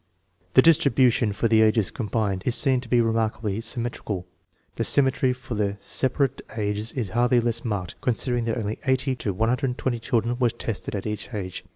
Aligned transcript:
The 0.55 0.63
distribution 0.63 1.31
for 1.31 1.47
the 1.47 1.61
ages 1.61 1.91
combined 1.91 2.41
is 2.47 2.55
seen 2.55 2.81
to 2.81 2.89
be 2.89 3.01
re 3.01 3.13
markably 3.13 3.61
symmetrical. 3.63 4.25
The 4.73 4.83
symmetry 4.83 5.31
for 5.31 5.53
the 5.53 5.77
separate 5.79 6.41
ages 6.57 6.95
was 6.95 7.09
hardly 7.09 7.39
less 7.39 7.63
marked, 7.63 8.01
considering 8.01 8.45
that 8.45 8.57
only 8.57 8.79
80 8.83 9.15
to 9.17 9.55
10 9.77 9.99
children 9.99 10.39
were 10.39 10.49
tested 10.49 10.95
at 10.95 11.05
each 11.05 11.31
age. 11.35 11.63